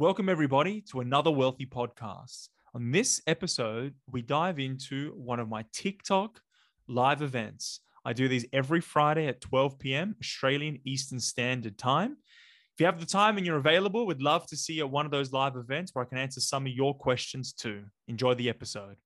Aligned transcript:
Welcome, 0.00 0.28
everybody, 0.28 0.80
to 0.92 1.00
another 1.00 1.32
Wealthy 1.32 1.66
podcast. 1.66 2.50
On 2.72 2.92
this 2.92 3.20
episode, 3.26 3.94
we 4.08 4.22
dive 4.22 4.60
into 4.60 5.10
one 5.16 5.40
of 5.40 5.48
my 5.48 5.64
TikTok 5.72 6.40
live 6.86 7.20
events. 7.20 7.80
I 8.04 8.12
do 8.12 8.28
these 8.28 8.46
every 8.52 8.80
Friday 8.80 9.26
at 9.26 9.40
12 9.40 9.76
p.m. 9.80 10.14
Australian 10.22 10.78
Eastern 10.84 11.18
Standard 11.18 11.78
Time. 11.78 12.12
If 12.12 12.78
you 12.78 12.86
have 12.86 13.00
the 13.00 13.06
time 13.06 13.38
and 13.38 13.44
you're 13.44 13.56
available, 13.56 14.06
we'd 14.06 14.22
love 14.22 14.46
to 14.46 14.56
see 14.56 14.74
you 14.74 14.84
at 14.84 14.90
one 14.92 15.04
of 15.04 15.10
those 15.10 15.32
live 15.32 15.56
events 15.56 15.92
where 15.92 16.04
I 16.04 16.08
can 16.08 16.18
answer 16.18 16.40
some 16.40 16.64
of 16.64 16.70
your 16.70 16.94
questions 16.94 17.52
too. 17.52 17.82
Enjoy 18.06 18.34
the 18.34 18.48
episode. 18.48 18.98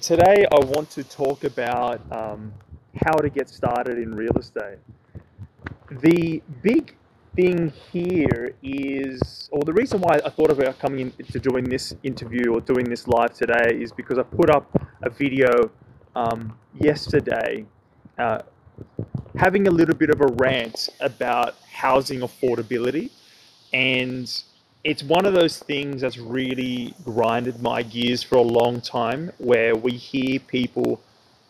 Today, 0.00 0.46
I 0.50 0.64
want 0.64 0.88
to 0.92 1.04
talk 1.04 1.44
about 1.44 2.00
um, 2.10 2.54
how 3.04 3.12
to 3.16 3.28
get 3.28 3.50
started 3.50 3.98
in 3.98 4.14
real 4.14 4.38
estate. 4.38 4.78
The 5.90 6.42
big 6.62 6.96
thing 7.38 7.72
here 7.92 8.52
is, 8.64 9.48
or 9.52 9.62
the 9.62 9.72
reason 9.72 10.00
why 10.00 10.18
I 10.24 10.28
thought 10.28 10.50
about 10.50 10.76
coming 10.80 11.12
in 11.16 11.26
to 11.26 11.38
doing 11.38 11.64
this 11.64 11.94
interview 12.02 12.52
or 12.52 12.60
doing 12.60 12.86
this 12.90 13.06
live 13.06 13.32
today 13.32 13.78
is 13.80 13.92
because 13.92 14.18
I 14.18 14.24
put 14.24 14.50
up 14.50 14.66
a 15.02 15.10
video 15.10 15.70
um, 16.16 16.58
yesterday 16.80 17.64
uh, 18.18 18.40
having 19.36 19.68
a 19.68 19.70
little 19.70 19.94
bit 19.94 20.10
of 20.10 20.20
a 20.20 20.26
rant 20.26 20.88
about 21.00 21.54
housing 21.70 22.20
affordability. 22.20 23.10
And 23.72 24.26
it's 24.82 25.04
one 25.04 25.24
of 25.24 25.32
those 25.32 25.58
things 25.60 26.00
that's 26.00 26.18
really 26.18 26.92
grinded 27.04 27.62
my 27.62 27.84
gears 27.84 28.20
for 28.20 28.34
a 28.34 28.48
long 28.58 28.80
time 28.80 29.30
where 29.38 29.76
we 29.76 29.92
hear 29.92 30.40
people 30.40 31.00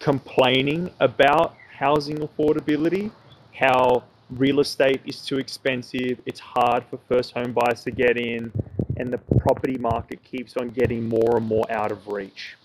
complaining 0.01 0.91
about 1.01 1.55
housing 1.79 2.19
affordability, 2.19 3.11
how 3.55 4.05
real 4.31 4.61
estate 4.61 5.01
is 5.07 5.25
too 5.25 5.39
expensive, 5.39 6.21
it's 6.27 6.41
hard 6.41 6.85
for 6.91 6.99
first 7.09 7.33
home 7.33 7.53
buyers 7.53 7.83
to 7.85 7.91
get 7.91 8.17
in, 8.17 8.53
and 8.97 9.13
the 9.13 9.19
property 9.19 9.79
market 9.79 10.23
keeps 10.23 10.57
on 10.57 10.69
getting 10.71 11.09
more 11.09 11.37
and 11.37 11.47
more 11.47 11.65
out 11.71 11.93
of 11.93 12.07
reach. 12.09 12.57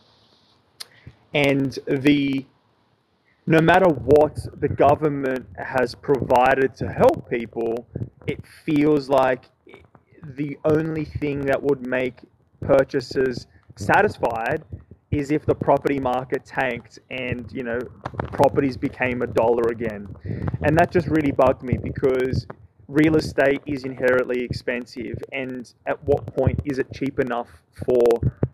And 1.34 1.78
the 1.88 2.46
no 3.46 3.60
matter 3.60 3.90
what 3.90 4.38
the 4.62 4.70
government 4.70 5.46
has 5.58 5.96
provided 5.96 6.76
to 6.78 6.90
help 6.90 7.30
people, 7.30 7.86
it 8.26 8.42
feels 8.66 9.10
like 9.10 9.50
the 10.24 10.58
only 10.64 11.04
thing 11.04 11.42
that 11.42 11.62
would 11.62 11.86
make 11.86 12.22
purchasers 12.62 13.48
satisfied 13.76 14.64
is 15.14 15.32
if 15.32 15.46
the 15.46 15.54
property 15.54 16.00
market 16.00 16.44
tanked 16.46 17.00
and 17.12 17.52
you 17.52 17.64
know 17.64 17.80
properties 18.32 18.76
became 18.76 19.22
a 19.22 19.28
dollar 19.28 19.64
again. 19.70 20.08
And 20.64 20.78
that 20.78 20.92
just 20.92 21.08
really 21.08 21.32
bugged 21.32 21.62
me 21.62 21.78
because 21.78 22.48
real 22.88 23.16
estate 23.16 23.62
is 23.66 23.84
inherently 23.86 24.44
expensive 24.44 25.18
and 25.32 25.72
at 25.86 26.04
what 26.04 26.26
point 26.36 26.60
is 26.66 26.80
it 26.80 26.88
cheap 26.94 27.20
enough 27.20 27.48
for 27.86 28.04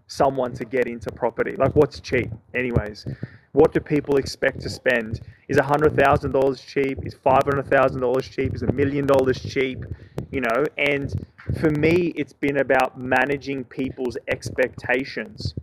someone 0.08 0.54
to 0.54 0.66
get 0.66 0.88
into 0.88 1.12
property? 1.12 1.56
Like 1.58 1.76
what's 1.76 2.00
cheap? 2.00 2.30
Anyways 2.54 3.08
what 3.54 3.74
do 3.74 3.80
people 3.80 4.18
expect 4.18 4.62
to 4.62 4.70
spend? 4.70 5.22
Is 5.48 5.58
a 5.58 5.64
hundred 5.64 5.98
thousand 5.98 6.34
dollars 6.34 6.62
cheap? 6.62 7.00
Is 7.06 7.14
five 7.14 7.44
hundred 7.46 7.68
thousand 7.68 8.02
dollars 8.02 8.28
cheap? 8.28 8.54
Is 8.54 8.64
a 8.64 8.72
million 8.72 9.06
dollars 9.08 9.40
cheap? 9.42 9.86
You 10.30 10.42
know 10.42 10.66
and 10.78 11.12
for 11.60 11.70
me 11.70 12.14
it's 12.18 12.34
been 12.34 12.58
about 12.58 13.00
managing 13.00 13.64
people's 13.64 14.18
expectations 14.28 15.56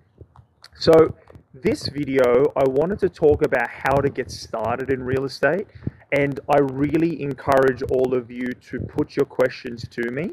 so, 0.78 1.14
this 1.54 1.88
video, 1.88 2.52
I 2.54 2.68
wanted 2.68 2.98
to 2.98 3.08
talk 3.08 3.42
about 3.42 3.66
how 3.66 3.94
to 3.94 4.10
get 4.10 4.30
started 4.30 4.90
in 4.90 5.02
real 5.02 5.24
estate, 5.24 5.66
and 6.12 6.38
I 6.50 6.58
really 6.58 7.22
encourage 7.22 7.82
all 7.90 8.12
of 8.14 8.30
you 8.30 8.52
to 8.52 8.80
put 8.80 9.16
your 9.16 9.24
questions 9.24 9.88
to 9.88 10.10
me. 10.10 10.32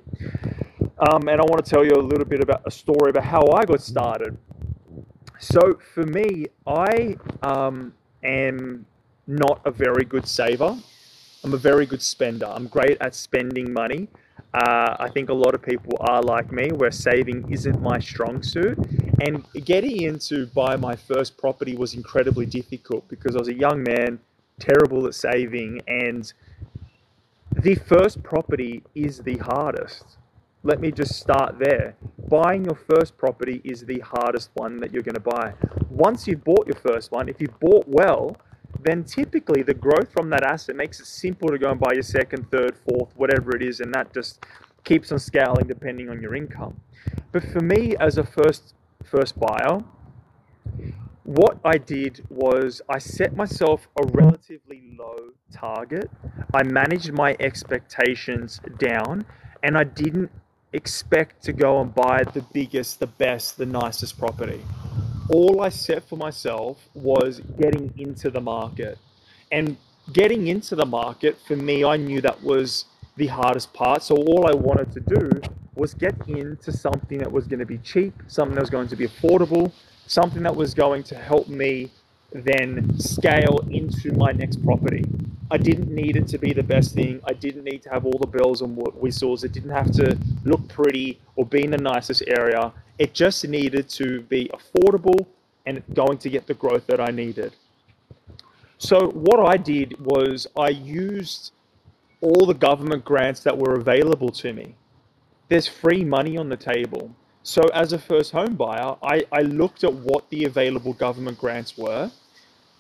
Um, 1.00 1.30
and 1.30 1.40
I 1.40 1.46
want 1.46 1.64
to 1.64 1.70
tell 1.70 1.86
you 1.86 1.94
a 1.96 2.02
little 2.02 2.26
bit 2.26 2.42
about 2.42 2.62
a 2.66 2.72
story 2.72 3.12
about 3.12 3.24
how 3.24 3.48
I 3.54 3.64
got 3.64 3.82
started. 3.82 4.38
So, 5.40 5.80
for 5.94 6.04
me, 6.04 6.48
I 6.68 7.16
um, 7.42 7.94
am 8.22 8.86
not 9.28 9.62
a 9.64 9.72
very 9.72 10.04
good 10.04 10.28
saver. 10.28 10.78
I'm 11.46 11.54
a 11.54 11.58
very 11.58 11.86
good 11.86 12.02
spender. 12.02 12.48
I'm 12.48 12.68
great 12.68 12.98
at 13.00 13.16
spending 13.16 13.72
money. 13.72 14.10
Uh, 14.54 14.98
I 15.00 15.10
think 15.10 15.30
a 15.30 15.34
lot 15.34 15.56
of 15.56 15.62
people 15.62 15.98
are 16.02 16.22
like 16.22 16.52
me, 16.52 16.70
where 16.74 16.92
saving 16.92 17.50
isn't 17.50 17.82
my 17.82 18.00
strong 18.00 18.44
suit. 18.44 18.78
And 19.26 19.46
getting 19.54 20.02
into 20.02 20.48
buy 20.48 20.76
my 20.76 20.98
first 20.98 21.38
property 21.38 21.78
was 21.78 21.94
incredibly 21.94 22.46
difficult 22.46 23.08
because 23.08 23.38
I 23.38 23.40
was 23.40 23.48
a 23.48 23.54
young 23.54 23.82
man, 23.82 24.20
terrible 24.60 25.08
at 25.08 25.16
saving, 25.16 25.82
and 25.88 26.32
the 27.56 27.76
first 27.76 28.22
property 28.22 28.84
is 28.96 29.20
the 29.20 29.38
hardest. 29.38 30.18
Let 30.64 30.82
me 30.82 30.92
just 30.92 31.16
start 31.16 31.58
there. 31.58 31.96
Buying 32.28 32.66
your 32.66 32.76
first 32.76 33.18
property 33.18 33.62
is 33.64 33.86
the 33.86 34.00
hardest 34.00 34.50
one 34.56 34.82
that 34.82 34.92
you're 34.92 35.04
going 35.04 35.16
to 35.16 35.22
buy. 35.22 35.54
Once 35.90 36.28
you've 36.28 36.44
bought 36.44 36.68
your 36.68 36.80
first 36.86 37.14
one, 37.14 37.30
if 37.30 37.40
you've 37.40 37.58
bought 37.62 37.88
well, 37.88 38.36
then 38.82 39.06
typically 39.06 39.64
the 39.64 39.74
growth 39.74 40.12
from 40.12 40.30
that 40.32 40.44
asset 40.44 40.76
makes 40.76 41.00
it 41.00 41.06
simple 41.06 41.48
to 41.48 41.58
go 41.58 41.72
and 41.72 41.80
buy 41.80 41.94
your 41.94 42.04
second, 42.04 42.52
third, 42.52 42.76
fourth, 42.76 43.16
whatever 43.16 43.56
it 43.56 43.64
is, 43.64 43.80
and 43.80 43.94
that 43.94 44.14
just 44.14 44.46
keeps 44.84 45.14
on 45.14 45.20
scaling 45.20 45.66
depending 45.66 46.10
on 46.10 46.22
your 46.22 46.36
income. 46.36 46.78
But 47.32 47.44
for 47.46 47.62
me, 47.62 47.96
as 48.02 48.18
a 48.18 48.26
first 48.26 48.74
first 49.04 49.40
buyer, 49.40 49.80
what 51.24 51.58
I 51.64 51.78
did 51.78 52.26
was 52.30 52.82
I 52.90 53.00
set 53.00 53.36
myself 53.36 53.88
a 54.02 54.06
relatively 54.08 54.96
low 54.98 55.30
target. 55.52 56.10
I 56.54 56.64
managed 56.64 57.14
my 57.14 57.36
expectations 57.40 58.60
down, 58.78 59.26
and 59.62 59.78
I 59.78 59.86
didn't 59.86 60.32
expect 60.74 61.44
to 61.44 61.54
go 61.54 61.82
and 61.82 61.94
buy 61.94 62.24
the 62.34 62.42
biggest, 62.54 63.00
the 63.00 63.08
best, 63.08 63.58
the 63.58 63.66
nicest 63.66 64.18
property 64.18 64.62
all 65.30 65.62
I 65.62 65.70
set 65.70 66.08
for 66.08 66.18
myself 66.18 66.78
was 66.94 67.42
getting 67.60 67.94
into 67.98 68.30
the 68.30 68.42
market. 68.42 68.98
And 69.52 69.78
getting 70.12 70.48
into 70.48 70.76
the 70.76 70.86
market, 70.86 71.38
for 71.48 71.56
me, 71.56 71.84
I 71.84 71.98
knew 71.98 72.22
that 72.22 72.44
was 72.44 72.86
the 73.16 73.28
hardest 73.28 73.74
part. 73.74 74.04
So 74.04 74.16
all 74.16 74.48
I 74.48 74.56
wanted 74.56 74.92
to 74.94 75.00
do 75.00 75.42
was 75.76 75.94
get 75.94 76.16
into 76.28 76.72
something 76.72 77.18
that 77.18 77.32
was 77.32 77.48
going 77.48 77.60
to 77.60 77.66
be 77.66 77.80
cheap, 77.80 78.14
something 78.28 78.56
that 78.56 78.62
was 78.62 78.70
going 78.70 78.88
to 78.88 78.96
be 78.96 79.08
affordable, 79.08 79.72
something 80.08 80.44
that 80.44 80.56
was 80.56 80.74
going 80.74 81.04
to 81.04 81.16
help 81.16 81.48
me 81.48 81.92
then 82.32 82.98
scale 83.00 83.60
into 83.70 84.12
my 84.14 84.32
next 84.32 84.64
property. 84.64 85.04
I 85.52 85.58
didn't 85.58 85.94
need 85.94 86.16
it 86.16 86.28
to 86.30 86.38
be 86.38 86.54
the 86.54 86.64
best 86.64 86.96
thing. 86.96 87.22
I 87.26 87.34
didn't 87.34 87.64
need 87.64 87.84
to 87.84 87.90
have 87.90 88.06
all 88.06 88.18
the 88.20 88.28
bells 88.28 88.62
and 88.62 88.76
whistles. 88.96 89.44
It 89.44 89.52
didn't 89.52 89.72
have 89.72 89.92
to 89.94 90.18
look 90.44 90.68
pretty 90.68 91.20
or 91.36 91.46
be 91.46 91.64
in 91.64 91.72
the 91.72 91.78
nicest 91.78 92.24
area. 92.28 92.72
It 92.98 93.14
just 93.14 93.48
needed 93.48 93.88
to 93.90 94.22
be 94.22 94.50
affordable 94.54 95.28
and 95.66 95.84
going 95.94 96.18
to 96.20 96.30
get 96.30 96.48
the 96.48 96.54
growth 96.54 96.88
that 96.88 97.00
I 97.00 97.12
needed. 97.12 97.56
So, 98.78 99.12
what 99.12 99.40
I 99.40 99.58
did 99.58 100.04
was 100.06 100.48
I 100.58 100.70
used 100.70 101.52
all 102.22 102.46
the 102.46 102.54
government 102.54 103.06
grants 103.06 103.42
that 103.42 103.58
were 103.58 103.76
available 103.76 104.30
to 104.30 104.54
me. 104.54 104.76
There's 105.50 105.68
free 105.68 106.04
money 106.04 106.38
on 106.38 106.50
the 106.50 106.58
table. 106.58 107.16
So, 107.44 107.62
as 107.74 107.94
a 107.94 108.00
first 108.00 108.32
home 108.32 108.56
buyer, 108.56 108.96
I, 109.04 109.24
I 109.32 109.42
looked 109.42 109.84
at 109.84 109.94
what 109.94 110.30
the 110.30 110.46
available 110.46 110.94
government 110.94 111.40
grants 111.40 111.78
were. 111.78 112.12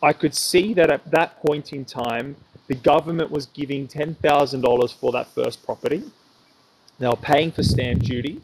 I 0.01 0.13
could 0.13 0.35
see 0.35 0.73
that 0.75 0.91
at 0.91 1.11
that 1.11 1.41
point 1.41 1.73
in 1.73 1.85
time, 1.85 2.37
the 2.67 2.75
government 2.75 3.31
was 3.31 3.47
giving 3.47 3.87
$10,000 3.87 4.93
for 4.99 5.11
that 5.13 5.27
first 5.27 5.63
property. 5.65 6.03
They 6.99 7.07
were 7.07 7.15
paying 7.17 7.51
for 7.51 7.63
stamp 7.63 8.03
duty. 8.03 8.41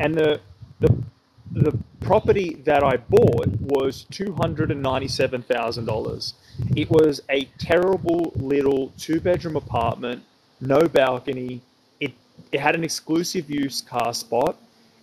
And 0.00 0.14
the 0.14 0.40
the 0.80 1.04
the 1.52 1.78
property 2.00 2.56
that 2.64 2.84
I 2.84 2.96
bought 2.98 3.48
was 3.60 4.06
two 4.10 4.34
hundred 4.34 4.70
and 4.70 4.82
ninety 4.82 5.08
seven 5.08 5.42
thousand 5.42 5.86
dollars. 5.86 6.34
It 6.76 6.90
was 6.90 7.22
a 7.30 7.46
terrible 7.58 8.32
little 8.36 8.92
two 8.98 9.20
bedroom 9.20 9.56
apartment, 9.56 10.24
no 10.60 10.88
balcony. 10.88 11.62
It 12.52 12.60
had 12.60 12.74
an 12.74 12.84
exclusive 12.84 13.50
use 13.50 13.80
car 13.80 14.14
spot, 14.14 14.56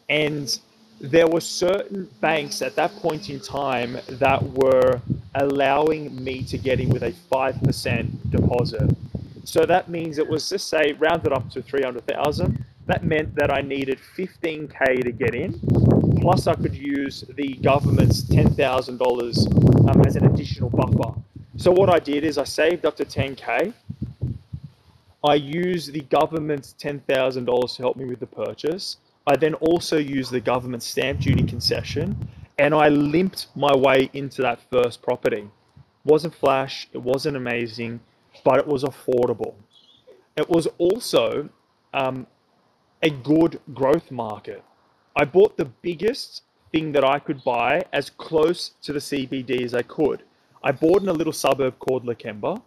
and 0.10 0.60
there 1.02 1.28
were 1.28 1.42
certain 1.42 2.10
banks 2.22 2.62
at 2.62 2.76
that 2.76 2.92
point 2.98 3.30
in 3.30 3.40
time 3.40 3.98
that 4.10 4.42
were 4.42 5.02
allowing 5.36 6.24
me 6.24 6.44
to 6.44 6.58
get 6.58 6.80
in 6.80 6.90
with 6.90 7.04
a 7.04 7.12
5% 7.32 8.32
deposit. 8.32 8.96
So 9.44 9.66
that 9.66 9.90
means 9.90 10.18
it 10.18 10.28
was 10.28 10.50
just 10.50 10.70
say 10.70 10.94
rounded 10.94 11.34
up 11.34 11.50
to 11.52 11.62
300,000 11.62 12.66
that 12.86 13.04
meant 13.04 13.36
that 13.36 13.52
I 13.52 13.62
needed 13.62 14.00
15k 14.18 15.04
to 15.04 15.12
get 15.12 15.36
in, 15.36 15.60
plus 16.20 16.48
I 16.48 16.56
could 16.56 16.76
use 16.76 17.24
the 17.36 17.54
government's 17.56 18.24
$10,000 18.24 19.90
um, 19.90 20.02
as 20.06 20.16
an 20.18 20.26
additional 20.26 20.70
buffer. 20.70 21.18
So 21.56 21.72
what 21.72 21.90
I 21.90 22.00
did 22.00 22.26
is 22.26 22.38
I 22.38 22.44
saved 22.44 22.86
up 22.86 22.98
to 22.98 23.06
10k. 23.06 23.74
I 25.26 25.36
used 25.36 25.94
the 25.94 26.02
government's 26.02 26.76
$10,000 26.82 27.76
to 27.76 27.82
help 27.82 27.96
me 27.96 28.06
with 28.06 28.20
the 28.20 28.28
purchase. 28.28 28.98
I 29.26 29.38
then 29.38 29.54
also 29.56 29.98
used 29.98 30.32
the 30.32 30.42
government 30.42 30.84
stamp 30.84 31.22
duty 31.22 31.44
concession 31.44 32.28
and 32.60 32.74
I 32.74 32.90
limped 32.90 33.48
my 33.56 33.74
way 33.74 34.10
into 34.14 34.42
that 34.42 34.60
first 34.70 35.02
property. 35.02 35.38
It 35.38 35.50
wasn't 36.04 36.36
flash, 36.36 36.90
it 36.92 37.02
wasn't 37.02 37.38
amazing, 37.38 38.02
but 38.44 38.58
it 38.58 38.68
was 38.68 38.84
affordable. 38.84 39.54
It 40.36 40.50
was 40.50 40.68
also 40.78 41.50
um, 41.94 42.28
a 43.02 43.10
good 43.10 43.62
growth 43.74 44.12
market. 44.12 44.64
I 45.16 45.24
bought 45.24 45.56
the 45.56 45.66
biggest 45.66 46.44
thing 46.72 46.92
that 46.92 47.06
I 47.06 47.20
could 47.20 47.44
buy 47.46 47.84
as 47.94 48.10
close 48.10 48.72
to 48.82 48.92
the 48.92 49.00
CBD 49.00 49.62
as 49.64 49.74
I 49.74 49.84
could. 49.84 50.24
I 50.64 50.72
bought 50.72 51.02
in 51.02 51.08
a 51.08 51.14
little 51.14 51.34
suburb 51.34 51.80
called 51.80 52.06
Lakemba. 52.06 52.62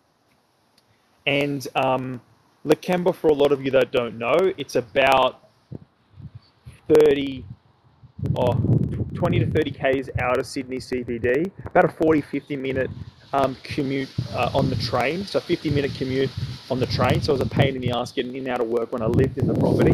And 1.26 1.66
um, 1.74 2.20
Lakemba, 2.66 3.14
for 3.14 3.28
a 3.28 3.32
lot 3.32 3.52
of 3.52 3.64
you 3.64 3.70
that 3.70 3.92
don't 3.92 4.18
know, 4.18 4.36
it's 4.58 4.74
about 4.74 5.48
30 6.88 7.44
or 8.34 8.54
20 9.14 9.38
to 9.38 9.46
30 9.46 9.70
Ks 9.70 10.10
out 10.18 10.38
of 10.38 10.46
Sydney 10.46 10.78
CBD, 10.78 11.50
about 11.64 11.84
a 11.84 11.88
40, 11.88 12.20
50 12.22 12.56
minute 12.56 12.90
um, 13.32 13.56
commute 13.62 14.08
uh, 14.32 14.50
on 14.52 14.68
the 14.68 14.76
train. 14.76 15.24
So 15.24 15.38
50 15.38 15.70
minute 15.70 15.94
commute 15.94 16.30
on 16.68 16.80
the 16.80 16.86
train. 16.86 17.20
So 17.20 17.34
it 17.34 17.38
was 17.38 17.46
a 17.46 17.50
pain 17.50 17.76
in 17.76 17.82
the 17.82 17.92
ass 17.92 18.10
getting 18.10 18.34
in 18.34 18.38
and 18.38 18.48
out 18.48 18.60
of 18.60 18.66
work 18.66 18.92
when 18.92 19.02
I 19.02 19.06
lived 19.06 19.38
in 19.38 19.46
the 19.46 19.54
property. 19.54 19.92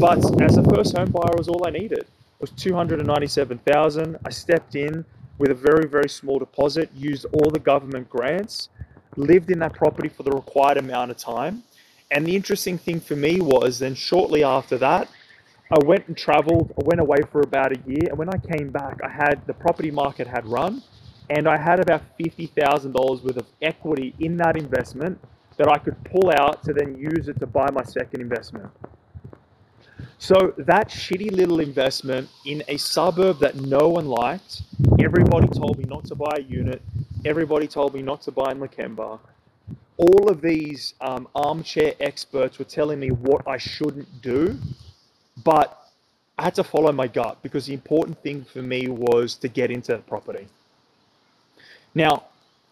But 0.00 0.18
as 0.42 0.56
a 0.56 0.62
first 0.64 0.96
home 0.96 1.10
buyer, 1.10 1.34
was 1.36 1.48
all 1.48 1.66
I 1.66 1.70
needed. 1.70 1.98
It 2.00 2.40
was 2.40 2.50
297,000. 2.52 4.16
I 4.24 4.30
stepped 4.30 4.76
in 4.76 5.04
with 5.36 5.50
a 5.50 5.54
very, 5.54 5.86
very 5.86 6.08
small 6.08 6.38
deposit, 6.38 6.90
used 6.94 7.26
all 7.32 7.50
the 7.50 7.58
government 7.58 8.08
grants, 8.08 8.70
lived 9.16 9.50
in 9.50 9.58
that 9.58 9.74
property 9.74 10.08
for 10.08 10.22
the 10.22 10.30
required 10.30 10.78
amount 10.78 11.10
of 11.10 11.18
time. 11.18 11.64
And 12.10 12.26
the 12.26 12.34
interesting 12.34 12.78
thing 12.78 13.00
for 13.00 13.16
me 13.16 13.40
was 13.40 13.78
then 13.78 13.94
shortly 13.94 14.42
after 14.42 14.78
that, 14.78 15.08
I 15.70 15.78
went 15.84 16.08
and 16.08 16.16
traveled, 16.16 16.72
I 16.78 16.82
went 16.84 17.00
away 17.00 17.18
for 17.30 17.40
about 17.42 17.72
a 17.72 17.80
year. 17.86 18.08
And 18.08 18.18
when 18.18 18.30
I 18.30 18.38
came 18.38 18.70
back, 18.70 18.98
I 19.04 19.08
had 19.10 19.46
the 19.46 19.52
property 19.52 19.90
market 19.90 20.26
had 20.26 20.46
run 20.46 20.82
and 21.30 21.46
I 21.46 21.58
had 21.58 21.80
about 21.80 22.02
$50,000 22.18 23.22
worth 23.22 23.36
of 23.36 23.46
equity 23.60 24.14
in 24.18 24.38
that 24.38 24.56
investment 24.56 25.20
that 25.58 25.68
I 25.68 25.76
could 25.78 26.02
pull 26.04 26.30
out 26.30 26.62
to 26.64 26.72
then 26.72 26.96
use 26.96 27.28
it 27.28 27.38
to 27.40 27.46
buy 27.46 27.68
my 27.70 27.82
second 27.82 28.22
investment. 28.22 28.70
So 30.18 30.54
that 30.56 30.88
shitty 30.88 31.30
little 31.32 31.60
investment 31.60 32.28
in 32.46 32.62
a 32.68 32.76
suburb 32.76 33.40
that 33.40 33.56
no 33.56 33.88
one 33.88 34.06
liked, 34.06 34.62
everybody 34.98 35.48
told 35.48 35.78
me 35.78 35.84
not 35.84 36.06
to 36.06 36.14
buy 36.14 36.38
a 36.38 36.42
unit, 36.42 36.82
everybody 37.24 37.66
told 37.68 37.94
me 37.94 38.02
not 38.02 38.22
to 38.22 38.32
buy 38.32 38.52
in 38.52 38.58
Lakemba. 38.58 39.20
All 39.96 40.28
of 40.30 40.40
these 40.40 40.94
um, 41.00 41.28
armchair 41.34 41.94
experts 42.00 42.58
were 42.58 42.64
telling 42.64 43.00
me 43.00 43.08
what 43.10 43.46
I 43.46 43.58
shouldn't 43.58 44.22
do, 44.22 44.58
but 45.44 45.76
I 46.38 46.44
had 46.44 46.54
to 46.54 46.64
follow 46.64 46.92
my 46.92 47.08
gut 47.08 47.38
because 47.42 47.66
the 47.66 47.74
important 47.74 48.22
thing 48.22 48.44
for 48.44 48.62
me 48.62 48.88
was 48.88 49.34
to 49.36 49.48
get 49.48 49.70
into 49.70 49.92
the 49.92 49.98
property. 49.98 50.46
Now, 51.94 52.24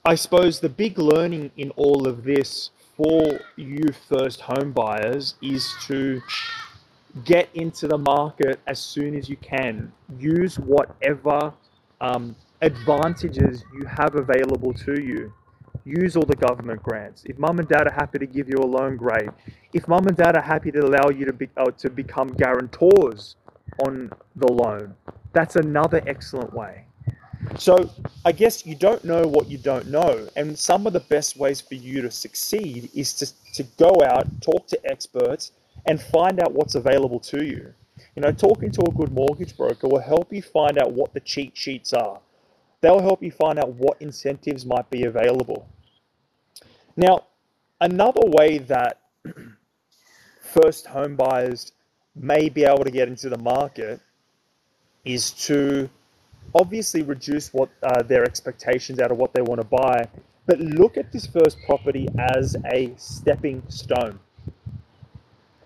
I 0.04 0.14
suppose 0.14 0.60
the 0.60 0.68
big 0.68 0.98
learning 0.98 1.50
in 1.56 1.70
all 1.70 2.06
of 2.06 2.22
this 2.22 2.70
for 2.96 3.40
you 3.56 3.92
first 4.08 4.40
home 4.40 4.70
buyers 4.70 5.34
is 5.42 5.74
to 5.86 6.22
get 7.24 7.48
into 7.54 7.88
the 7.88 7.98
market 7.98 8.60
as 8.66 8.78
soon 8.78 9.16
as 9.16 9.28
you 9.28 9.36
can. 9.38 9.92
Use 10.18 10.58
whatever 10.60 11.52
um, 12.00 12.36
advantages 12.62 13.64
you 13.74 13.84
have 13.86 14.14
available 14.14 14.72
to 14.74 15.02
you. 15.02 15.32
Use 15.86 16.16
all 16.16 16.24
the 16.24 16.34
government 16.34 16.82
grants. 16.82 17.22
If 17.26 17.38
mum 17.38 17.60
and 17.60 17.68
dad 17.68 17.86
are 17.86 17.94
happy 17.94 18.18
to 18.18 18.26
give 18.26 18.48
you 18.48 18.56
a 18.58 18.66
loan, 18.66 18.96
great. 18.96 19.30
If 19.72 19.86
mum 19.86 20.08
and 20.08 20.16
dad 20.16 20.36
are 20.36 20.42
happy 20.42 20.72
to 20.72 20.80
allow 20.80 21.10
you 21.10 21.24
to 21.26 21.32
be, 21.32 21.48
uh, 21.56 21.70
to 21.78 21.88
become 21.88 22.26
guarantors 22.26 23.36
on 23.86 24.10
the 24.34 24.52
loan, 24.52 24.96
that's 25.32 25.54
another 25.54 26.02
excellent 26.08 26.52
way. 26.52 26.86
So 27.56 27.88
I 28.24 28.32
guess 28.32 28.66
you 28.66 28.74
don't 28.74 29.04
know 29.04 29.22
what 29.22 29.48
you 29.48 29.58
don't 29.58 29.86
know. 29.86 30.28
And 30.34 30.58
some 30.58 30.88
of 30.88 30.92
the 30.92 31.00
best 31.00 31.36
ways 31.36 31.60
for 31.60 31.76
you 31.76 32.02
to 32.02 32.10
succeed 32.10 32.90
is 32.92 33.12
to, 33.14 33.52
to 33.52 33.62
go 33.78 33.94
out, 34.04 34.26
talk 34.42 34.66
to 34.66 34.90
experts, 34.90 35.52
and 35.86 36.02
find 36.02 36.40
out 36.40 36.52
what's 36.52 36.74
available 36.74 37.20
to 37.20 37.44
you. 37.44 37.72
You 38.16 38.22
know, 38.22 38.32
talking 38.32 38.72
to 38.72 38.82
a 38.82 38.92
good 38.92 39.12
mortgage 39.12 39.56
broker 39.56 39.86
will 39.86 40.00
help 40.00 40.32
you 40.32 40.42
find 40.42 40.78
out 40.78 40.92
what 40.92 41.14
the 41.14 41.20
cheat 41.20 41.56
sheets 41.56 41.92
are. 41.92 42.18
They'll 42.80 43.00
help 43.00 43.22
you 43.22 43.30
find 43.30 43.60
out 43.60 43.68
what 43.74 44.02
incentives 44.02 44.66
might 44.66 44.90
be 44.90 45.04
available. 45.04 45.68
Now, 46.96 47.24
another 47.80 48.22
way 48.24 48.58
that 48.58 49.00
first 50.40 50.86
home 50.86 51.16
buyers 51.16 51.72
may 52.14 52.48
be 52.48 52.64
able 52.64 52.84
to 52.84 52.90
get 52.90 53.08
into 53.08 53.28
the 53.28 53.38
market 53.38 54.00
is 55.04 55.30
to 55.30 55.88
obviously 56.54 57.02
reduce 57.02 57.52
what 57.52 57.68
uh, 57.82 58.02
their 58.02 58.24
expectations 58.24 58.98
out 58.98 59.10
of 59.10 59.18
what 59.18 59.34
they 59.34 59.42
want 59.42 59.60
to 59.60 59.66
buy, 59.66 60.08
but 60.46 60.58
look 60.60 60.96
at 60.96 61.12
this 61.12 61.26
first 61.26 61.58
property 61.66 62.08
as 62.18 62.56
a 62.72 62.94
stepping 62.96 63.62
stone. 63.68 64.18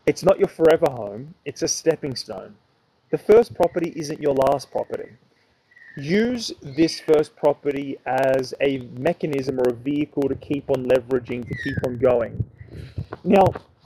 It's 0.06 0.24
not 0.24 0.38
your 0.38 0.48
forever 0.48 0.86
home, 0.90 1.34
it's 1.44 1.62
a 1.62 1.68
stepping 1.68 2.16
stone. 2.16 2.56
The 3.10 3.18
first 3.18 3.54
property 3.54 3.92
isn't 3.94 4.20
your 4.20 4.34
last 4.34 4.70
property. 4.72 5.10
Use 5.96 6.52
this 6.62 7.00
first 7.00 7.34
property 7.36 7.98
as 8.06 8.54
a 8.60 8.78
mechanism 8.96 9.58
or 9.58 9.70
a 9.70 9.74
vehicle 9.74 10.22
to 10.28 10.36
keep 10.36 10.70
on 10.70 10.84
leveraging, 10.86 11.46
to 11.48 11.54
keep 11.64 11.76
on 11.84 11.98
going. 11.98 12.44
Now, 13.24 13.46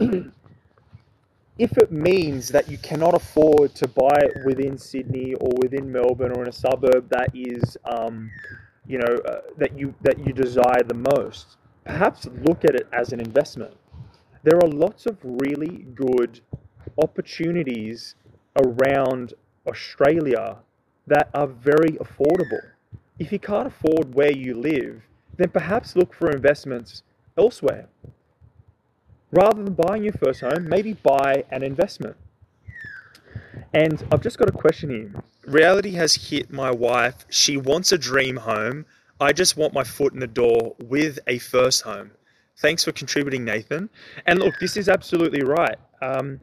if 1.59 1.77
it 1.79 1.91
means 1.91 2.49
that 2.49 2.69
you 2.69 2.79
cannot 2.79 3.15
afford 3.15 3.75
to 3.77 3.89
buy 3.89 4.19
it 4.21 4.45
within 4.45 4.77
Sydney 4.77 5.35
or 5.35 5.51
within 5.61 5.91
Melbourne 5.91 6.33
or 6.33 6.43
in 6.43 6.49
a 6.49 6.53
suburb 6.53 7.09
that 7.09 7.31
is, 7.33 7.77
um, 7.85 8.31
you 8.87 8.99
know, 8.99 9.17
uh, 9.27 9.41
that 9.57 9.79
you 9.79 9.95
that 10.03 10.19
you 10.19 10.33
desire 10.33 10.83
the 10.87 11.03
most, 11.17 11.57
perhaps 11.85 12.27
look 12.47 12.65
at 12.65 12.75
it 12.75 12.87
as 12.93 13.12
an 13.12 13.21
investment. 13.21 13.75
There 14.43 14.57
are 14.57 14.69
lots 14.69 15.07
of 15.07 15.17
really 15.23 15.87
good 15.95 16.41
opportunities 16.99 18.15
around 18.62 19.33
Australia 19.67 20.59
that 21.06 21.29
are 21.35 21.47
very 21.47 21.93
affordable. 21.93 22.71
If 23.19 23.33
you 23.33 23.39
can't 23.39 23.69
afford 23.69 24.15
where 24.15 24.33
you 24.33 24.55
live, 24.55 25.03
then 25.37 25.51
perhaps 25.51 25.97
look 25.97 26.15
for 26.15 26.31
investments 26.31 27.03
elsewhere 27.37 27.89
rather 29.35 29.62
than 29.65 29.75
buying 29.75 30.05
your 30.05 30.12
first 30.12 30.41
home, 30.41 30.69
maybe 30.69 30.95
buy 30.95 31.45
an 31.51 31.62
investment. 31.62 32.17
And 33.75 34.03
I've 34.12 34.23
just 34.23 34.39
got 34.39 34.49
a 34.49 34.53
question 34.53 34.91
here. 34.91 35.12
Reality 35.45 35.93
has 35.93 36.15
hit 36.15 36.53
my 36.53 36.71
wife. 36.71 37.27
She 37.29 37.57
wants 37.57 37.91
a 37.91 37.99
dream 37.99 38.37
home. 38.37 38.87
I 39.21 39.33
just 39.33 39.57
want 39.57 39.75
my 39.75 39.83
foot 39.83 40.12
in 40.12 40.21
the 40.21 40.29
door 40.29 40.77
with 40.85 41.19
a 41.27 41.39
first 41.39 41.83
home. 41.83 42.12
Thanks 42.59 42.85
for 42.85 42.93
contributing, 42.93 43.45
Nathan. 43.45 43.91
And 44.27 44.39
look, 44.39 44.55
this 44.61 44.76
is 44.76 44.88
absolutely 44.88 45.43
right. 45.43 45.76
Um, 46.00 46.40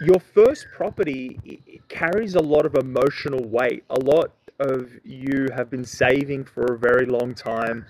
your 0.00 0.18
first 0.18 0.66
property 0.74 1.82
carries 1.88 2.34
a 2.34 2.40
lot 2.40 2.64
of 2.66 2.74
emotional 2.74 3.44
weight. 3.44 3.84
A 3.90 4.00
lot 4.00 4.32
of 4.60 4.90
you 5.04 5.48
have 5.54 5.70
been 5.70 5.84
saving 5.84 6.44
for 6.44 6.74
a 6.74 6.78
very 6.78 7.06
long 7.06 7.34
time 7.34 7.84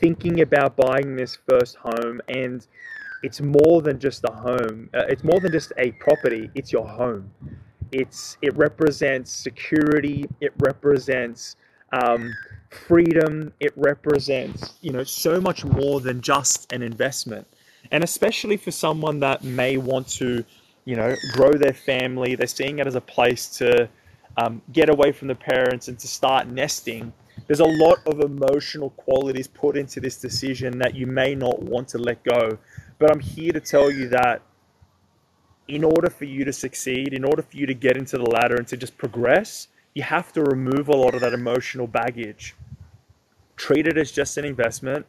thinking 0.00 0.40
about 0.40 0.76
buying 0.76 1.16
this 1.16 1.38
first 1.48 1.76
home 1.76 2.20
and 2.28 2.66
it's 3.22 3.40
more 3.40 3.82
than 3.82 3.98
just 3.98 4.24
a 4.28 4.32
home 4.32 4.90
uh, 4.94 5.04
it's 5.08 5.24
more 5.24 5.40
than 5.40 5.50
just 5.50 5.72
a 5.78 5.92
property 5.92 6.50
it's 6.54 6.72
your 6.72 6.86
home 6.86 7.30
it's 7.92 8.36
it 8.42 8.54
represents 8.56 9.32
security 9.32 10.24
it 10.40 10.52
represents 10.58 11.56
um, 11.92 12.32
freedom 12.70 13.52
it 13.60 13.72
represents 13.76 14.74
you 14.82 14.90
know 14.90 15.04
so 15.04 15.40
much 15.40 15.64
more 15.64 16.00
than 16.00 16.20
just 16.20 16.70
an 16.72 16.82
investment 16.82 17.46
and 17.90 18.04
especially 18.04 18.56
for 18.56 18.70
someone 18.70 19.20
that 19.20 19.42
may 19.42 19.76
want 19.76 20.06
to 20.06 20.44
you 20.88 20.96
know 20.96 21.14
grow 21.32 21.52
their 21.52 21.78
family 21.90 22.34
they're 22.34 22.46
seeing 22.60 22.78
it 22.78 22.86
as 22.86 22.94
a 22.94 23.00
place 23.16 23.44
to 23.60 23.88
um, 24.40 24.62
get 24.72 24.88
away 24.88 25.10
from 25.12 25.28
the 25.28 25.34
parents 25.34 25.88
and 25.88 25.98
to 25.98 26.08
start 26.08 26.48
nesting 26.48 27.12
there's 27.46 27.60
a 27.60 27.64
lot 27.64 27.98
of 28.06 28.20
emotional 28.20 28.90
qualities 28.90 29.46
put 29.46 29.76
into 29.76 30.00
this 30.00 30.16
decision 30.16 30.78
that 30.78 30.94
you 30.94 31.06
may 31.06 31.34
not 31.34 31.62
want 31.62 31.88
to 31.88 31.98
let 31.98 32.22
go. 32.24 32.58
But 32.98 33.10
I'm 33.10 33.20
here 33.20 33.52
to 33.52 33.60
tell 33.60 33.90
you 33.90 34.08
that 34.08 34.42
in 35.68 35.84
order 35.84 36.10
for 36.10 36.24
you 36.24 36.44
to 36.44 36.52
succeed, 36.52 37.12
in 37.12 37.24
order 37.24 37.42
for 37.42 37.56
you 37.56 37.66
to 37.66 37.74
get 37.74 37.96
into 37.96 38.16
the 38.18 38.24
ladder 38.24 38.56
and 38.56 38.66
to 38.68 38.76
just 38.76 38.96
progress, 38.98 39.68
you 39.94 40.02
have 40.02 40.32
to 40.32 40.42
remove 40.42 40.88
a 40.88 40.96
lot 40.96 41.14
of 41.14 41.20
that 41.20 41.32
emotional 41.32 41.86
baggage. 41.86 42.54
Treat 43.56 43.86
it 43.86 43.98
as 43.98 44.10
just 44.10 44.36
an 44.36 44.44
investment, 44.44 45.06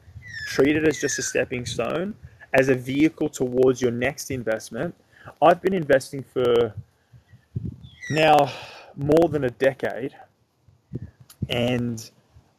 treat 0.48 0.76
it 0.76 0.88
as 0.88 1.00
just 1.00 1.20
a 1.20 1.22
stepping 1.22 1.66
stone, 1.66 2.16
as 2.54 2.70
a 2.70 2.76
vehicle 2.76 3.30
towards 3.30 3.82
your 3.82 3.92
next 3.92 4.32
investment. 4.32 4.96
I've 5.42 5.62
been 5.62 5.74
investing 5.74 6.24
for 6.24 6.74
now 8.10 8.52
more 8.96 9.30
than 9.30 9.46
a 9.46 9.50
decade. 9.50 10.16
And 11.50 12.10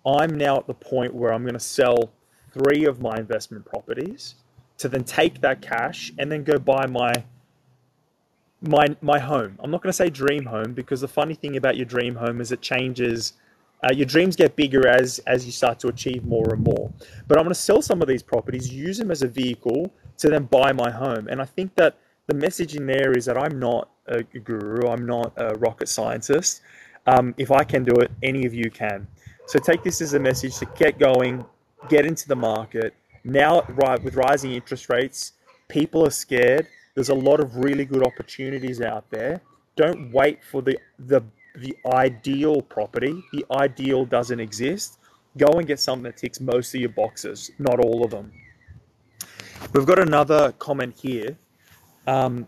I'm 0.06 0.36
now 0.36 0.56
at 0.56 0.66
the 0.66 0.74
point 0.74 1.14
where 1.14 1.32
I'm 1.32 1.42
going 1.42 1.54
to 1.54 1.60
sell 1.60 2.10
three 2.52 2.86
of 2.86 3.00
my 3.00 3.16
investment 3.16 3.64
properties 3.64 4.34
to 4.78 4.88
then 4.88 5.04
take 5.04 5.40
that 5.42 5.60
cash 5.60 6.12
and 6.18 6.32
then 6.32 6.42
go 6.42 6.58
buy 6.58 6.86
my 6.86 7.12
my 8.62 8.86
my 9.00 9.18
home. 9.18 9.56
I'm 9.60 9.70
not 9.70 9.82
going 9.82 9.90
to 9.90 9.96
say 9.96 10.10
dream 10.10 10.44
home 10.44 10.74
because 10.74 11.00
the 11.00 11.08
funny 11.08 11.34
thing 11.34 11.56
about 11.56 11.76
your 11.76 11.86
dream 11.86 12.14
home 12.14 12.40
is 12.40 12.52
it 12.52 12.60
changes. 12.60 13.34
Uh, 13.82 13.94
your 13.94 14.04
dreams 14.06 14.36
get 14.36 14.56
bigger 14.56 14.86
as 14.86 15.18
as 15.26 15.46
you 15.46 15.52
start 15.52 15.78
to 15.80 15.88
achieve 15.88 16.24
more 16.24 16.52
and 16.54 16.62
more. 16.62 16.92
But 17.28 17.38
I'm 17.38 17.44
going 17.44 17.54
to 17.54 17.60
sell 17.60 17.82
some 17.82 18.02
of 18.02 18.08
these 18.08 18.22
properties, 18.22 18.72
use 18.72 18.98
them 18.98 19.10
as 19.10 19.22
a 19.22 19.28
vehicle 19.28 19.92
to 20.18 20.28
then 20.28 20.44
buy 20.44 20.72
my 20.72 20.90
home. 20.90 21.28
And 21.28 21.40
I 21.40 21.44
think 21.44 21.74
that 21.76 21.96
the 22.26 22.34
message 22.34 22.76
in 22.76 22.86
there 22.86 23.12
is 23.12 23.24
that 23.26 23.36
I'm 23.36 23.58
not 23.58 23.90
a 24.06 24.22
guru, 24.22 24.88
I'm 24.88 25.06
not 25.06 25.32
a 25.36 25.54
rocket 25.54 25.88
scientist. 25.88 26.62
Um, 27.06 27.34
if 27.38 27.50
I 27.50 27.64
can 27.64 27.84
do 27.84 27.92
it, 27.96 28.10
any 28.22 28.46
of 28.46 28.54
you 28.54 28.70
can. 28.70 29.06
So 29.46 29.58
take 29.58 29.82
this 29.82 30.00
as 30.00 30.14
a 30.14 30.18
message 30.20 30.56
to 30.58 30.66
get 30.76 30.98
going, 30.98 31.44
get 31.88 32.06
into 32.06 32.28
the 32.28 32.36
market. 32.36 32.94
Now, 33.24 33.62
right 33.70 34.02
with 34.02 34.14
rising 34.14 34.52
interest 34.52 34.88
rates, 34.88 35.32
people 35.68 36.06
are 36.06 36.10
scared. 36.10 36.66
There's 36.94 37.08
a 37.08 37.14
lot 37.14 37.40
of 37.40 37.56
really 37.56 37.84
good 37.84 38.06
opportunities 38.06 38.80
out 38.80 39.08
there. 39.10 39.40
Don't 39.76 40.12
wait 40.12 40.44
for 40.44 40.62
the 40.62 40.78
the 40.98 41.22
the 41.56 41.76
ideal 41.86 42.62
property. 42.62 43.22
The 43.32 43.44
ideal 43.50 44.04
doesn't 44.04 44.38
exist. 44.38 44.98
Go 45.36 45.46
and 45.58 45.66
get 45.66 45.80
something 45.80 46.04
that 46.04 46.16
ticks 46.16 46.40
most 46.40 46.74
of 46.74 46.80
your 46.80 46.90
boxes, 46.90 47.50
not 47.58 47.80
all 47.80 48.04
of 48.04 48.10
them. 48.10 48.32
We've 49.72 49.86
got 49.86 49.98
another 49.98 50.52
comment 50.58 50.98
here. 51.00 51.36
Um, 52.06 52.46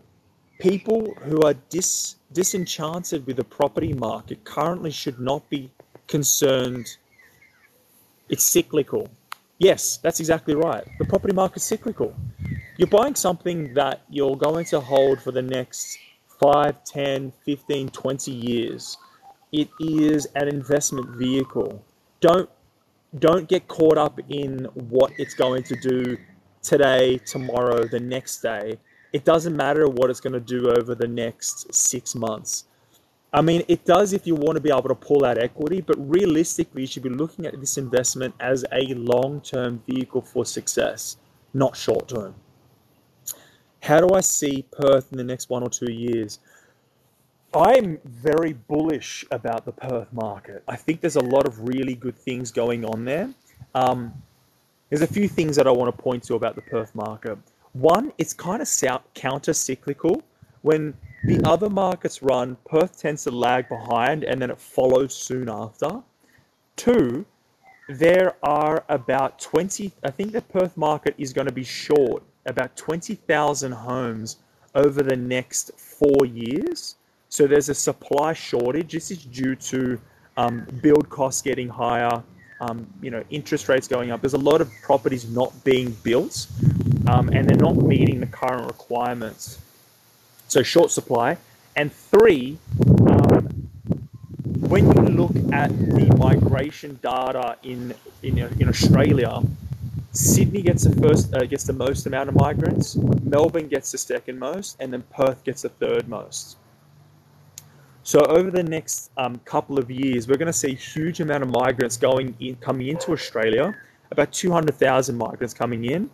people 0.59 1.13
who 1.21 1.41
are 1.41 1.53
dis, 1.69 2.15
disenchanted 2.31 3.25
with 3.25 3.37
the 3.37 3.43
property 3.43 3.93
market 3.93 4.43
currently 4.43 4.91
should 4.91 5.19
not 5.19 5.49
be 5.49 5.71
concerned. 6.07 6.97
It's 8.29 8.43
cyclical. 8.43 9.09
Yes, 9.59 9.97
that's 9.97 10.19
exactly 10.19 10.55
right. 10.55 10.83
The 10.99 11.05
property 11.05 11.33
market's 11.33 11.65
cyclical. 11.65 12.15
You're 12.77 12.87
buying 12.87 13.15
something 13.15 13.73
that 13.75 14.01
you're 14.09 14.35
going 14.35 14.65
to 14.65 14.79
hold 14.79 15.21
for 15.21 15.31
the 15.31 15.41
next 15.41 15.97
5, 16.39 16.83
10, 16.83 17.31
15, 17.45 17.89
20 17.89 18.31
years. 18.31 18.97
It 19.51 19.69
is 19.79 20.25
an 20.35 20.47
investment 20.47 21.09
vehicle. 21.17 21.83
Don't 22.19 22.49
don't 23.19 23.47
get 23.47 23.67
caught 23.67 23.99
up 23.99 24.19
in 24.29 24.65
what 24.73 25.11
it's 25.19 25.35
going 25.35 25.61
to 25.61 25.75
do 25.75 26.17
today, 26.63 27.19
tomorrow, 27.19 27.85
the 27.85 27.99
next 27.99 28.41
day. 28.41 28.79
It 29.13 29.23
doesn't 29.23 29.55
matter 29.55 29.87
what 29.87 30.09
it's 30.09 30.19
going 30.19 30.33
to 30.33 30.39
do 30.39 30.69
over 30.71 30.95
the 30.95 31.07
next 31.07 31.73
6 31.73 32.15
months. 32.15 32.65
I 33.31 33.41
mean, 33.41 33.63
it 33.67 33.83
does 33.83 34.13
if 34.13 34.27
you 34.27 34.35
want 34.35 34.57
to 34.57 34.61
be 34.61 34.69
able 34.69 34.89
to 34.89 34.95
pull 34.95 35.25
out 35.25 35.39
equity, 35.39 35.81
but 35.81 35.95
realistically, 35.97 36.81
you 36.81 36.87
should 36.87 37.01
be 37.03 37.09
looking 37.09 37.47
at 37.47 37.59
this 37.59 37.77
investment 37.77 38.35
as 38.39 38.63
a 38.71 38.93
long 38.93 39.41
term 39.41 39.81
vehicle 39.87 40.21
for 40.21 40.45
success, 40.45 41.17
not 41.53 41.75
short 41.75 42.09
term. 42.09 42.35
How 43.81 43.99
do 43.99 44.13
I 44.13 44.21
see 44.21 44.65
Perth 44.71 45.11
in 45.11 45.17
the 45.17 45.23
next 45.23 45.49
one 45.49 45.63
or 45.63 45.69
two 45.69 45.91
years? 45.91 46.39
I'm 47.55 47.99
very 48.05 48.53
bullish 48.53 49.25
about 49.31 49.65
the 49.65 49.71
Perth 49.71 50.11
market. 50.13 50.63
I 50.67 50.75
think 50.75 51.01
there's 51.01 51.17
a 51.17 51.21
lot 51.21 51.47
of 51.47 51.67
really 51.67 51.95
good 51.95 52.17
things 52.17 52.51
going 52.51 52.85
on 52.85 53.03
there. 53.03 53.33
Um, 53.75 54.13
there's 54.89 55.01
a 55.01 55.07
few 55.07 55.27
things 55.27 55.55
that 55.55 55.67
I 55.67 55.71
want 55.71 55.95
to 55.95 56.01
point 56.01 56.23
to 56.25 56.35
about 56.35 56.55
the 56.55 56.61
Perth 56.61 56.93
market. 56.93 57.37
One, 57.73 58.13
it's 58.17 58.33
kind 58.33 58.61
of 58.61 58.69
counter 59.13 59.53
cyclical. 59.53 60.23
When 60.61 60.93
the 61.25 61.41
other 61.43 61.69
markets 61.69 62.21
run, 62.21 62.55
Perth 62.65 62.99
tends 62.99 63.23
to 63.23 63.31
lag 63.31 63.67
behind 63.67 64.23
and 64.23 64.41
then 64.41 64.51
it 64.51 64.59
follows 64.59 65.15
soon 65.15 65.49
after. 65.49 66.01
Two, 66.75 67.25
there 67.89 68.35
are 68.43 68.83
about 68.89 69.39
20, 69.39 69.91
I 70.03 70.11
think 70.11 70.31
the 70.31 70.41
Perth 70.41 70.77
market 70.77 71.15
is 71.17 71.33
going 71.33 71.47
to 71.47 71.53
be 71.53 71.63
short 71.63 72.23
about 72.45 72.75
20,000 72.75 73.71
homes 73.71 74.37
over 74.75 75.01
the 75.01 75.15
next 75.15 75.71
four 75.79 76.25
years. 76.25 76.95
So 77.29 77.47
there's 77.47 77.69
a 77.69 77.75
supply 77.75 78.33
shortage. 78.33 78.91
This 78.91 79.11
is 79.11 79.25
due 79.25 79.55
to 79.55 79.99
um, 80.37 80.67
build 80.81 81.09
costs 81.09 81.41
getting 81.41 81.67
higher, 81.67 82.23
um, 82.61 82.87
you 83.01 83.11
know, 83.11 83.23
interest 83.29 83.69
rates 83.69 83.87
going 83.87 84.11
up. 84.11 84.21
There's 84.21 84.33
a 84.33 84.37
lot 84.37 84.61
of 84.61 84.71
properties 84.81 85.29
not 85.29 85.51
being 85.63 85.91
built, 86.03 86.47
um, 87.07 87.29
and 87.29 87.47
they're 87.47 87.57
not 87.57 87.75
meeting 87.75 88.19
the 88.19 88.27
current 88.27 88.65
requirements. 88.67 89.59
So 90.47 90.63
short 90.63 90.91
supply. 90.91 91.37
And 91.75 91.91
three, 91.91 92.57
um, 93.07 93.69
when 94.67 94.85
you 94.85 95.03
look 95.03 95.35
at 95.51 95.69
the 95.69 96.15
migration 96.17 96.99
data 97.01 97.57
in 97.63 97.93
in, 98.21 98.37
in 98.37 98.69
Australia, 98.69 99.41
Sydney 100.11 100.61
gets 100.61 100.83
the 100.83 100.95
first, 101.01 101.33
uh, 101.33 101.43
gets 101.45 101.63
the 101.63 101.73
most 101.73 102.05
amount 102.05 102.29
of 102.29 102.35
migrants. 102.35 102.95
Melbourne 102.95 103.67
gets 103.67 103.91
the 103.91 103.97
second 103.97 104.37
most, 104.37 104.77
and 104.79 104.93
then 104.93 105.03
Perth 105.11 105.43
gets 105.43 105.63
the 105.63 105.69
third 105.69 106.07
most. 106.07 106.57
So 108.03 108.19
over 108.19 108.51
the 108.51 108.61
next 108.61 109.09
um, 109.17 109.39
couple 109.45 109.79
of 109.79 109.89
years, 109.89 110.27
we're 110.27 110.37
going 110.37 110.47
to 110.47 110.53
see 110.53 110.71
a 110.71 110.75
huge 110.75 111.19
amount 111.19 111.41
of 111.41 111.49
migrants 111.49 111.97
going 111.97 112.35
in, 112.39 112.55
coming 112.57 112.87
into 112.89 113.11
Australia. 113.11 113.75
About 114.11 114.31
200,000 114.31 115.17
migrants 115.17 115.53
coming 115.53 115.85
in, 115.85 116.09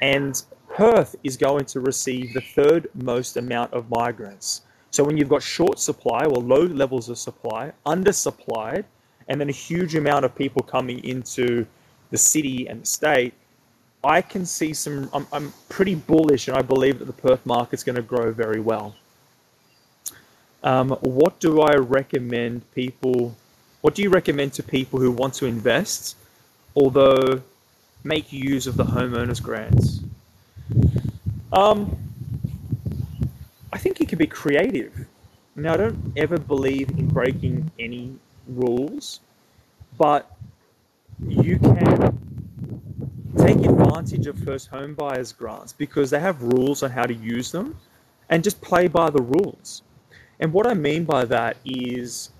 and 0.00 0.42
Perth 0.74 1.14
is 1.22 1.36
going 1.36 1.64
to 1.66 1.80
receive 1.80 2.34
the 2.34 2.40
third 2.40 2.88
most 2.94 3.36
amount 3.36 3.72
of 3.72 3.88
migrants. 3.90 4.62
So 4.90 5.04
when 5.04 5.16
you've 5.16 5.28
got 5.28 5.42
short 5.42 5.78
supply 5.78 6.24
or 6.24 6.36
low 6.40 6.62
levels 6.62 7.08
of 7.08 7.18
supply, 7.18 7.72
undersupplied, 7.86 8.84
and 9.28 9.40
then 9.40 9.48
a 9.48 9.52
huge 9.52 9.94
amount 9.94 10.24
of 10.24 10.34
people 10.34 10.62
coming 10.62 11.02
into 11.04 11.66
the 12.10 12.18
city 12.18 12.68
and 12.68 12.82
the 12.82 12.86
state, 12.86 13.34
I 14.04 14.20
can 14.20 14.44
see 14.44 14.74
some. 14.74 15.08
I'm, 15.12 15.26
I'm 15.32 15.52
pretty 15.68 15.94
bullish, 15.94 16.48
and 16.48 16.56
I 16.56 16.62
believe 16.62 16.98
that 16.98 17.06
the 17.06 17.12
Perth 17.12 17.44
market's 17.46 17.82
going 17.82 17.96
to 17.96 18.02
grow 18.02 18.32
very 18.32 18.60
well. 18.60 18.94
Um, 20.62 20.90
what 21.00 21.40
do 21.40 21.62
I 21.62 21.74
recommend 21.74 22.70
people? 22.74 23.34
What 23.80 23.94
do 23.94 24.02
you 24.02 24.10
recommend 24.10 24.52
to 24.54 24.62
people 24.62 24.98
who 24.98 25.10
want 25.10 25.34
to 25.34 25.46
invest, 25.46 26.16
although 26.76 27.42
make 28.04 28.32
use 28.32 28.66
of 28.66 28.76
the 28.76 28.84
homeowners 28.84 29.42
grants? 29.42 30.00
Um, 31.52 31.96
I 33.72 33.78
think 33.78 33.98
you 33.98 34.06
can 34.06 34.18
be 34.18 34.26
creative. 34.26 35.06
Now, 35.56 35.74
I 35.74 35.76
don't 35.76 36.12
ever 36.16 36.38
believe 36.38 36.90
in 36.90 37.08
breaking 37.08 37.70
any 37.78 38.16
rules, 38.46 39.20
but 39.98 40.30
you 41.20 41.58
can 41.58 42.18
take 43.38 43.56
advantage 43.58 44.26
of 44.26 44.38
first 44.38 44.68
home 44.68 44.94
buyers 44.94 45.32
grants 45.32 45.72
because 45.72 46.10
they 46.10 46.20
have 46.20 46.42
rules 46.42 46.82
on 46.82 46.90
how 46.90 47.04
to 47.04 47.14
use 47.14 47.50
them 47.52 47.76
and 48.28 48.42
just 48.42 48.60
play 48.60 48.88
by 48.88 49.10
the 49.10 49.22
rules. 49.22 49.82
And 50.40 50.52
what 50.52 50.66
I 50.66 50.74
mean 50.74 51.04
by 51.04 51.24
that 51.26 51.56
is 51.64 52.30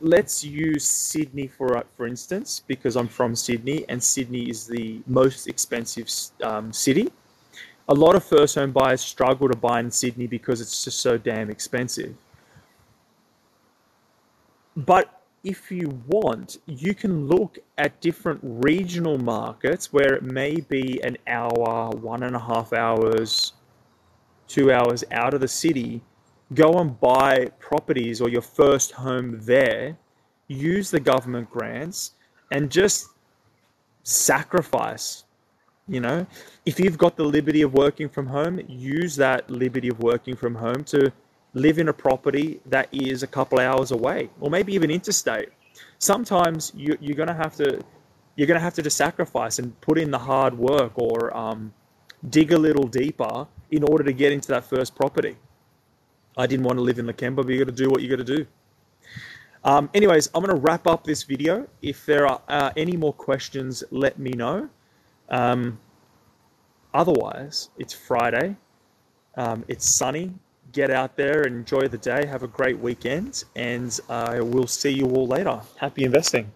let's 0.00 0.44
use 0.44 0.84
Sydney 0.86 1.46
for 1.46 1.84
for 1.96 2.06
instance 2.06 2.62
because 2.66 2.96
I'm 2.96 3.08
from 3.08 3.34
Sydney 3.34 3.84
and 3.88 4.02
Sydney 4.02 4.48
is 4.48 4.66
the 4.66 5.00
most 5.06 5.48
expensive 5.48 6.08
um, 6.42 6.72
city. 6.72 7.10
A 7.88 7.94
lot 7.94 8.14
of 8.14 8.22
first 8.22 8.54
home 8.54 8.72
buyers 8.72 9.00
struggle 9.00 9.48
to 9.48 9.56
buy 9.56 9.80
in 9.80 9.90
Sydney 9.90 10.26
because 10.26 10.60
it's 10.60 10.84
just 10.84 11.00
so 11.00 11.16
damn 11.16 11.50
expensive. 11.50 12.14
But 14.76 15.22
if 15.42 15.70
you 15.70 15.98
want, 16.06 16.58
you 16.66 16.94
can 16.94 17.26
look 17.26 17.58
at 17.78 18.00
different 18.00 18.40
regional 18.42 19.18
markets 19.18 19.92
where 19.92 20.14
it 20.14 20.22
may 20.22 20.60
be 20.60 21.00
an 21.02 21.16
hour, 21.26 21.90
one 21.90 22.22
and 22.22 22.36
a 22.36 22.38
half 22.38 22.72
hours, 22.72 23.54
two 24.46 24.70
hours 24.70 25.04
out 25.10 25.34
of 25.34 25.40
the 25.40 25.48
city. 25.48 26.02
Go 26.54 26.74
and 26.78 26.98
buy 26.98 27.46
properties 27.58 28.20
or 28.20 28.28
your 28.28 28.42
first 28.42 28.92
home 28.92 29.38
there, 29.42 29.96
use 30.48 30.90
the 30.90 31.00
government 31.00 31.50
grants, 31.50 32.12
and 32.50 32.70
just 32.70 33.08
sacrifice. 34.02 35.24
You 35.86 36.00
know, 36.00 36.26
if 36.66 36.78
you've 36.78 36.98
got 36.98 37.16
the 37.16 37.24
liberty 37.24 37.62
of 37.62 37.72
working 37.72 38.08
from 38.08 38.26
home, 38.26 38.60
use 38.68 39.16
that 39.16 39.50
liberty 39.50 39.88
of 39.88 40.00
working 40.00 40.36
from 40.36 40.54
home 40.54 40.84
to 40.84 41.12
live 41.54 41.78
in 41.78 41.88
a 41.88 41.92
property 41.92 42.60
that 42.66 42.88
is 42.92 43.22
a 43.22 43.26
couple 43.26 43.58
hours 43.58 43.90
away 43.90 44.28
or 44.40 44.50
maybe 44.50 44.74
even 44.74 44.90
interstate 44.90 45.48
sometimes 45.98 46.72
you, 46.76 46.96
you're 47.00 47.16
going 47.16 47.28
to 47.28 47.34
have 47.34 47.56
to 47.56 47.80
you're 48.36 48.46
going 48.46 48.58
to 48.58 48.62
have 48.62 48.74
to 48.74 48.82
just 48.82 48.96
sacrifice 48.96 49.58
and 49.58 49.78
put 49.80 49.98
in 49.98 50.10
the 50.12 50.18
hard 50.18 50.56
work 50.56 50.92
or 50.94 51.36
um, 51.36 51.72
dig 52.30 52.52
a 52.52 52.58
little 52.58 52.86
deeper 52.86 53.46
in 53.72 53.82
order 53.82 54.04
to 54.04 54.12
get 54.12 54.32
into 54.32 54.48
that 54.48 54.64
first 54.64 54.94
property 54.94 55.36
i 56.38 56.46
didn't 56.46 56.64
want 56.64 56.78
to 56.78 56.82
live 56.82 56.98
in 56.98 57.06
Lakemba, 57.06 57.36
but 57.36 57.48
you 57.48 57.58
got 57.58 57.76
to 57.76 57.84
do 57.84 57.90
what 57.90 58.02
you 58.02 58.08
got 58.08 58.24
to 58.24 58.36
do 58.36 58.46
um, 59.64 59.90
anyways 59.92 60.28
i'm 60.34 60.42
going 60.42 60.54
to 60.54 60.60
wrap 60.60 60.86
up 60.86 61.04
this 61.04 61.22
video 61.22 61.66
if 61.82 62.06
there 62.06 62.26
are 62.26 62.40
uh, 62.48 62.70
any 62.76 62.96
more 62.96 63.12
questions 63.12 63.84
let 63.90 64.18
me 64.18 64.30
know 64.30 64.68
um, 65.28 65.78
otherwise 66.94 67.70
it's 67.78 67.92
friday 67.92 68.56
um, 69.36 69.64
it's 69.68 69.88
sunny 69.88 70.32
get 70.72 70.90
out 70.90 71.16
there 71.16 71.42
and 71.42 71.56
enjoy 71.56 71.88
the 71.88 71.98
day. 71.98 72.26
Have 72.26 72.42
a 72.42 72.48
great 72.48 72.78
weekend, 72.78 73.44
and 73.56 73.98
uh, 74.08 74.38
we'll 74.40 74.66
see 74.66 74.90
you 74.90 75.06
all 75.06 75.26
later. 75.26 75.60
Happy 75.76 76.04
investing. 76.04 76.52